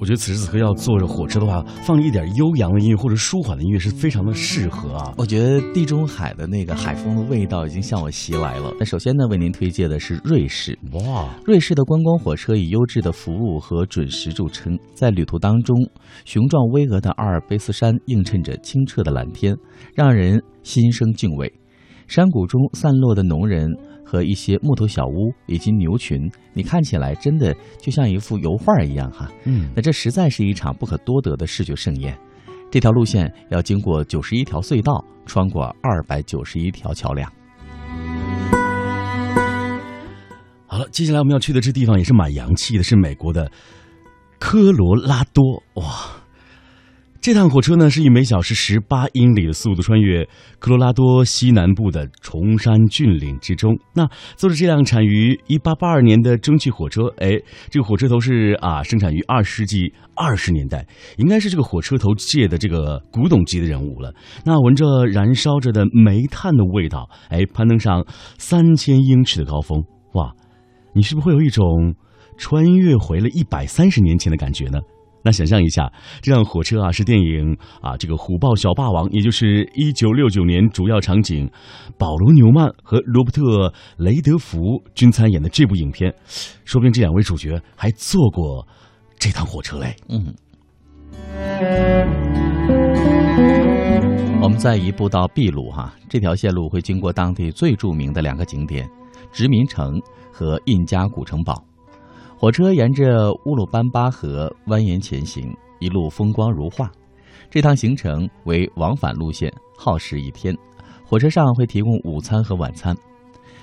[0.00, 5.12] 我觉得此时此刻要坐着火车的话，放一点悠扬的音乐或者舒缓的音乐是非常的适合啊。
[5.18, 8.72] 我觉得地中海的那个海风的味道已经向我袭来了。
[8.78, 10.78] 那首先呢，为您推荐的是瑞士。
[10.92, 14.78] 哇，瑞士的观光火车以优质的服务和准时著称。
[14.94, 15.76] 在旅途当中，
[16.24, 19.54] 雄壮巍峨的阿尔卑斯山映衬着清澈的蓝天，
[19.94, 21.52] 让人心生敬畏。
[22.06, 23.70] 山谷中散落的农人。
[24.10, 29.30] 和一些木头小屋以及牛群，你看起来真的就像一幅油画一样哈。
[29.44, 32.18] 嗯，那这实在是一场不可多得的视觉盛宴。
[32.72, 37.32] 这条路线要经过九十一条隧道，穿过二百九十一条桥梁。
[40.66, 43.48] 好了，接下来我们要去的这地方也是蛮洋气的，是美国的
[44.40, 45.62] 科罗拉多。
[45.74, 45.84] 哇！
[47.20, 50.26] 这趟火车呢，是以每小时十八英里的速度穿越
[50.58, 53.78] 科罗拉多西南部的崇山峻岭之中。
[53.92, 57.38] 那坐着这辆产于一八八二年的蒸汽火车，哎，
[57.68, 60.86] 这个火车头是啊，生产于二十世纪二十年代，
[61.18, 64.14] 应该是这个火车头界的这个古董级的人物了。
[64.42, 68.02] 那闻着燃烧着的煤炭的味道，哎，攀登上
[68.38, 70.32] 三千英尺的高峰，哇，
[70.94, 71.94] 你是不是会有一种
[72.38, 74.78] 穿越回了一百三十年前的感觉呢？
[75.22, 81.50] 那想象一下，这辆火车啊，是电影啊，这个《虎豹小霸王》，也就是一九六九年主要场景，
[81.98, 83.42] 保罗·纽曼和罗伯特·
[83.98, 86.14] 雷德福均参演的这部影片，
[86.64, 88.66] 说不定这两位主角还坐过
[89.18, 89.94] 这趟火车嘞。
[90.08, 90.34] 嗯，
[94.42, 98.88] 我们再一步到秘鲁哈，这条线路会经过当地最著名的两个景点——
[99.30, 100.00] 殖民城
[100.32, 101.62] 和印加古城堡。
[102.40, 106.90] 火车沿着乌鲁班巴河蜿蜒前行，一路风光如画。
[107.50, 110.56] 这趟行程为往返路线，耗时一天。
[111.04, 112.96] 火车上会提供午餐和晚餐。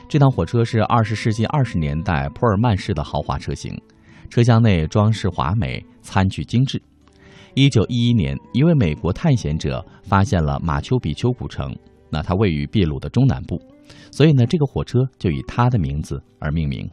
[0.08, 3.76] 这趟火车是二十世纪二十年代普尔曼式的豪华车型，
[4.30, 6.80] 车厢内装饰华美，餐具精致。
[7.56, 11.76] 一九一一年，一位美国探险者发现了马丘比丘古城，
[12.12, 13.60] 那它位于秘鲁的中南部，
[14.12, 16.88] 所以呢，这个火车就以它的名字而命名。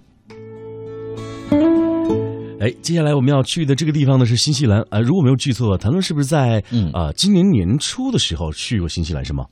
[2.64, 4.80] 哎，接下来我们要去的这个地方呢是新西兰。
[4.88, 6.90] 啊，如果没有记错，谭论是不是在嗯。
[6.92, 9.44] 啊今年年初的时候去过新西兰是吗？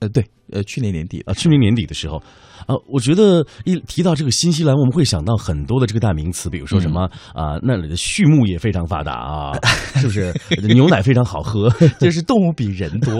[0.00, 0.22] 呃，对，
[0.52, 2.22] 呃，去年年底啊，去年年底的时候，
[2.66, 7.02] 呃，我觉得一提到这个新西兰，我们会想到很多的这个代名词，比如说什么
[7.34, 9.52] 啊，那里的畜牧业非常发达啊，
[9.96, 10.32] 是不是？
[10.74, 13.18] 牛奶非常好喝， 就是动物比人多。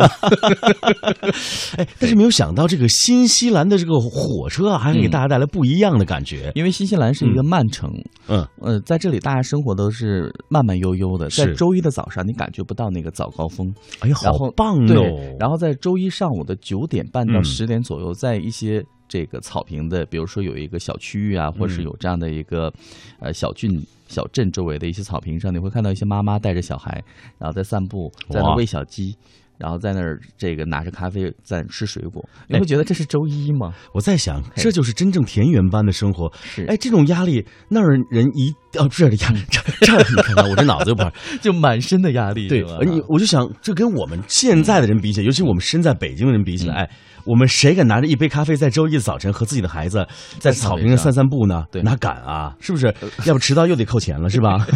[1.76, 6.52] 哎，但是没有想到这个新西兰的这个火车啊，还能给大家带来不一样的感觉。
[6.54, 7.90] 因为新西兰是一个慢城，
[8.28, 22.72] 嗯，呃，在这里大家生活都是慢慢悠悠的，在是周一的早上你感觉不到那个早高峰，哎呀，好棒对哦！，然后在周一上午的九点半到嗯十点左右，在一些这个草坪的，比如说有一个小区域啊，或是嗯有这样的一个
[23.18, 27.02] 呃小郡、小镇周围的一些草坪上，你会看到一些妈妈带着小孩，
[27.38, 29.16] 然后在散步，在那喂小鸡。
[29.60, 33.72] 然后在那儿，这个拿着咖啡在吃水果，你哎会觉得这是周一吗？
[33.92, 36.32] 我在想，这就是真正田园般的生活。
[36.42, 41.12] 是，哎，这种压力，那儿人一哦，不是压力，这这你看看我这脑子又不好。
[41.42, 42.48] 就满身的压力。
[42.48, 46.90] 对吧，你我就想，这跟我们现在的人比起来，尤其我们身在北京的人比起来，哎，
[47.26, 50.06] 我们谁敢拿着一杯咖啡在周一的早晨和自己的孩子
[50.38, 51.64] 在草坪上散散步呢？
[51.70, 52.54] 对哪敢啊？
[52.60, 52.94] 是不是？
[53.26, 54.66] 要不迟到又得扣钱了，是吧？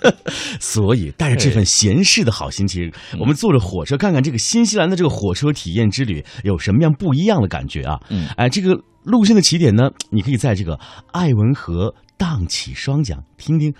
[0.60, 8.00] 所以带着这份闲适的好心情，我们坐着火车看看这个新西兰的这个火车体验之旅有什么样不一样的感觉啊？
[8.10, 10.76] 嗯，哎，这个路线的起点呢，你可以在这个
[11.12, 13.72] 艾文河荡起双桨，听听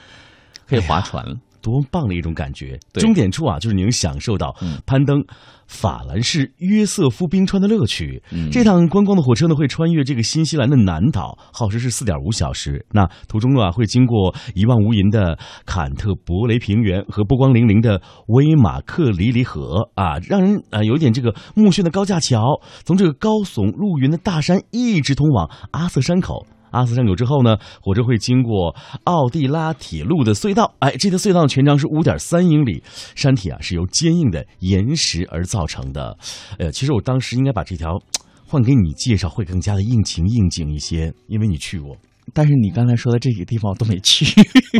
[0.68, 1.34] 可以划船了。
[1.66, 2.78] 多棒的一种感觉！
[2.92, 5.20] 终点处啊，就是你能享受到嗯攀登
[5.66, 8.22] 法兰士约瑟夫冰川的乐趣。
[8.30, 12.86] 嗯这趟观光的火车呢，会穿越这个新西兰的南岛，耗时是四点五小时。
[12.92, 26.46] 那途中啊，会经过一望无垠的坎特伯雷平原和波光粼粼的威马克里里河啊，让人啊有一点这个目眩的高架桥，从这个高耸入云的大山一直通往阿瑟山口。
[26.76, 28.74] 阿斯山口之后呢，火车会经过
[29.04, 32.82] 奥地拉铁路的隧道，哎，这条隧道全长是五点三英里，
[33.14, 36.16] 山体啊是由坚硬的岩石而造成的。
[36.58, 37.98] 呃，其实我当时应该把这条
[38.46, 41.96] 换给你介绍，会更加的应情应景一些，因为你去过
[42.34, 44.24] 但是你刚才说的这几个地方我都没去。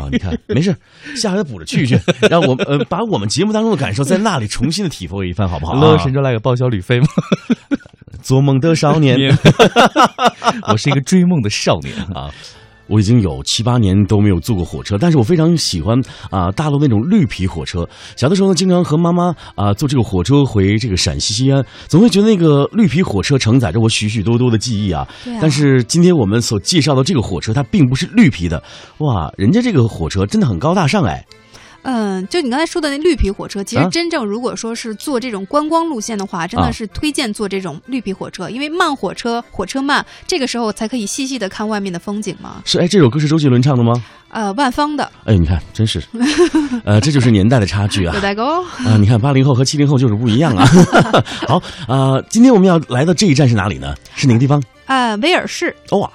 [0.00, 0.08] 啊。
[0.10, 0.76] 你看，没事，
[1.16, 1.98] 下回再补着去去，
[2.28, 5.98] 让我呃把我们节目当中的感受在那里重新的体会一番，好不好、乐啊？
[5.98, 7.06] 神州来个报销旅费吗？
[8.26, 9.16] 做梦的少年。
[10.72, 12.28] 我是一个追梦的少年啊。
[12.88, 15.96] 我已经有七八年都没有坐过火车，但是我非常喜欢
[16.30, 17.88] 啊、大陆那种绿皮火车。
[18.16, 25.02] 小的时候呢，经常和妈妈啊、坐这个火车回这个陕西西安，总会觉得那个绿皮火车承载着我许许多多的记忆啊。
[25.02, 25.08] 啊
[25.40, 28.60] 但是今天我们所介绍的这个火车，它并不是绿皮的，
[28.98, 31.24] 哇，人家这个火车真的很高大上哎。
[31.88, 42.60] 嗯，就你刚才说的那绿皮火车，其实啊真正如果说是坐这种观光路线的话，真啊的是推荐坐这种绿皮火车，因为慢火车火车慢，这个时候才可以细细的看外面的风景嘛。
[42.64, 44.02] 是哎，这首歌是周杰伦唱的吗？
[44.30, 46.02] 呃，万方的哎，你看，真是，
[46.84, 48.62] 呃，这就是年代的差距啊有代沟。
[48.64, 48.96] 啊！
[48.98, 50.66] 你看，八零后和七零后就是不一样啊。
[51.46, 53.94] 好啊、今天我们要来的这一站是哪里呢？
[54.16, 54.60] 是哪个地方？
[54.86, 56.10] 啊，威尔士，哇、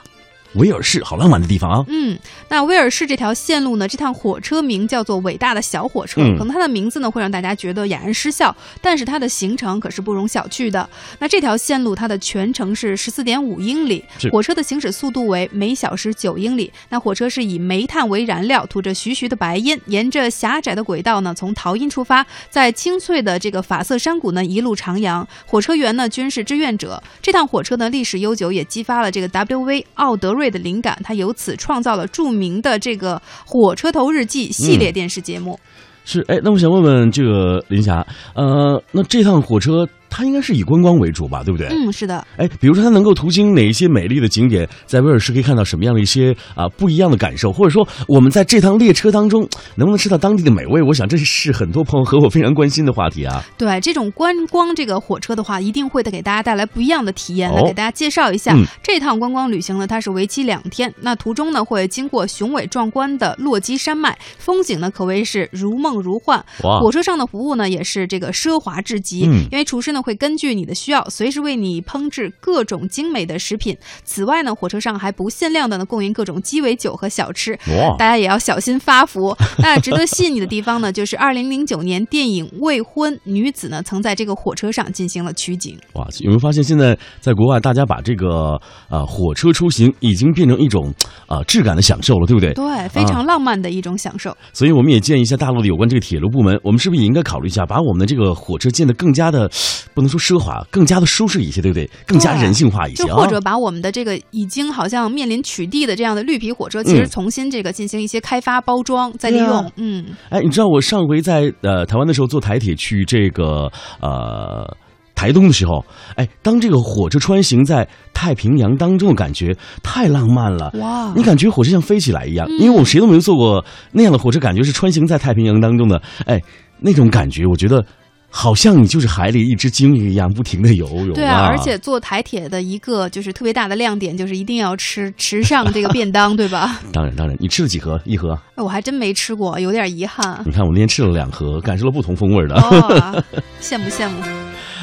[0.54, 1.86] 威尔士，好浪漫的地方啊！
[1.88, 2.18] 嗯，
[2.50, 10.90] 那威尔士这条线路呢，这趟火车名叫做伟大的小火车，嗯可能它的名字呢会让大家觉得哑然失笑，但是它的行程可是不容小觑的。
[11.20, 16.72] 那这条线路它的全程是十四点五英里，火车的行驶速度为每小时九英里。
[16.90, 25.26] 那火车是以煤炭为燃料，吐着徐徐的白烟，沿着狭窄的轨道呢，从桃因出发，在清脆的这个法瑟山谷呢一路徜徉。
[25.46, 27.02] 火车员呢均是志愿者。
[27.22, 29.86] 这趟火车呢历史悠久，也激发了这个 W.V.
[29.94, 33.16] 奥德瑞的灵感，他由此创造了著名的这个
[33.46, 35.60] 《火车头日记》系列电视节目。
[36.04, 41.68] 是哎，那我想问问这个林霞，呃，那这趟火车它应该是以观光为主吧，对不对？
[41.70, 42.24] 嗯，是的。
[42.38, 49.42] 哎，比如说它能够途经哪一些美丽的景点，在威尔士可以看到什么样的一些啊、不一样的感受，或者说我们在这趟列车当中
[49.76, 50.82] 能不能吃到当地的美味？
[50.84, 53.42] 我想这是很多朋友和我非常关心的话题啊。
[53.58, 57.50] 对这种观光这个火车的话，一定会给大家带来不一样的体验。
[57.50, 60.94] 哦来给大家介绍一下、嗯这趟观光旅行呢，它是为期两天。
[61.02, 66.44] 那途中呢，会经过雄伟壮观的落基山脉，风景呢可谓是如梦如幻。
[66.64, 69.28] 哇火车上的服务呢，也是这个奢华至极。
[69.28, 73.78] 嗯因为厨师呢会根据你的需要，随时为你烹制各种精美的食品。
[74.04, 77.54] 此外呢，火车上还不限量的呢供应各种鸡尾酒和小吃。
[77.68, 79.36] 哇大家也要小心发福。
[79.60, 85.78] 那值得吸引你的地方呢，就是二零零九年电影《未婚女子》呢，曾在这个火车上进行了取景。
[85.94, 88.60] 哇，有没有发现现在在国外，大家把这个
[88.90, 90.94] 呃火车出行已经变成一种
[91.28, 92.54] 呃质感的享受了，对不对？
[92.54, 94.36] 对，非常浪漫的一种享受。
[94.54, 99.50] 所以我们也建议一下大陆的有关这个铁路部门，我们是不是也应该考虑一下，把我们的这个火车建得更加的，
[99.94, 101.90] 不能说奢华，更加的舒适一些，对不对？
[102.06, 109.48] 更加人性化一些或者把我们的这个已经好像面临取缔的这样的绿皮火车，其实嗯重新这个进行一些开发、包装、再利用。
[109.50, 113.72] 啊嗯，哎，你知道我上回在呃台湾的时候坐台铁去这个
[114.02, 114.78] 呃
[115.16, 115.84] 台东的时候，
[116.16, 120.72] 哎，当这个火车穿行在太平洋当中的感觉太浪漫了。
[120.76, 126.42] 哇你感觉火车像飞起来一样，嗯因为我们谁都没有坐过那样的火车，感觉是穿行在太平洋当中的，哎，
[126.80, 127.86] 那种感觉，我觉得
[128.34, 131.14] 好像你就是海里一只鲸鱼一样，不停的游泳。
[131.14, 136.80] 对啊，而且坐台铁的一个就是特别大的亮点，就是一定要吃吃上这个便当，对吧？
[136.94, 138.00] 当然当然，你吃了几盒？
[138.06, 138.40] 一盒？
[138.56, 140.42] 哎我还真没吃过，有点遗憾。
[140.46, 142.56] 你看我那天吃了两盒，感受了不同风味的。
[142.56, 143.24] 哦，
[143.62, 144.16] 羡慕羡慕。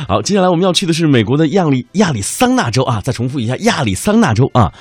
[0.07, 4.73] 好，接下来我们要去的是美国的亚利亚利桑那州啊，再重复一下亚利桑那州啊。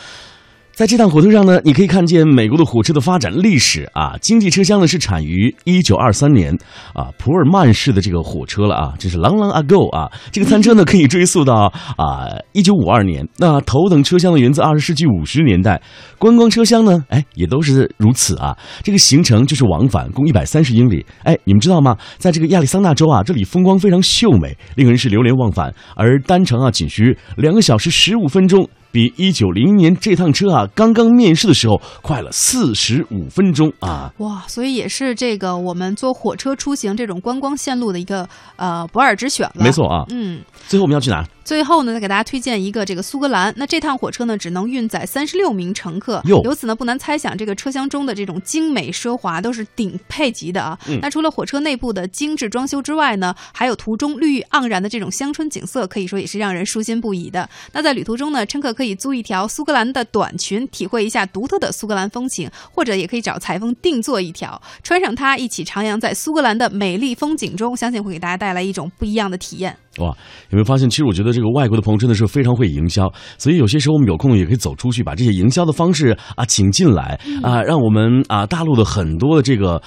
[0.78, 4.16] 在这趟火车上呢，你可以看见美国的火车的发展历史啊。
[4.22, 6.56] 经济车厢呢是产于一九二三年
[6.94, 10.08] 啊，普尔曼式的这个火车了啊，这是 long long ago 啊。
[10.32, 13.28] 这个餐车呢可以追溯到啊一九五二年。
[13.38, 15.82] 那头等车厢呢源自二十世纪五十年代，
[16.20, 18.56] 观光车厢呢，哎也都是如此啊。
[18.84, 21.04] 这个行程就是往返，共一百三十英里。
[21.24, 21.98] 哎，你们知道吗？
[22.20, 25.74] 在这个亚利桑那州啊，这里风光非常秀美，令人是流连忘返。
[25.96, 28.70] 而单程啊仅需两个小时十五分钟。
[28.98, 34.12] 比一九零年这趟车啊刚刚面世的时候快了四十五分钟啊！
[34.18, 39.64] 哇，所以也是这个我们坐火车出行这种观光线路的一个呃不二之选了。
[39.64, 40.04] 没错啊。
[40.10, 41.24] 嗯，最后我们要去哪？
[41.46, 43.54] 最后呢，再给大家推荐一个这个苏格兰。
[43.56, 50.78] 那这趟火车呢，只能运载三十六名乘客哟，由此呢，不难猜想这个车厢中的这种精美奢华都是顶配级的啊。
[50.90, 57.48] 嗯那除了火车内部的精致装修之外呢，还有途中绿意盎然的这种乡村景色，可以说也是让人舒心不已的。
[57.72, 69.76] 那在旅途中呢，乘客可以以租一条苏格兰的短裙，体会一下独特的苏格兰风情，或者也可以找裁缝定做一条，穿上它一起徜徉在苏格兰的美丽风景中，相信会给大家带来一种不一样的体验。
[69.98, 70.08] 哇，
[70.50, 70.90] 有没有发现？
[70.90, 79.82] 其实我觉得这个外国的朋友真的是非常会营销，所以有些时候我们有空也可以走出去，把这些营销的方式啊请进来啊，让我们啊大陆的很多的这个。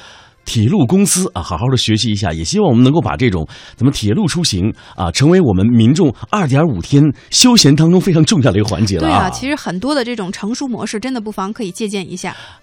[0.50, 12.34] 铁路公司啊，好好的学习一下，也希望我们能够把这种咱们铁路出行啊，成为我们民众二点五天休闲当中非常重要的一个环节了对啊，其实很多的这种成熟模式，真的不妨可以借鉴一下。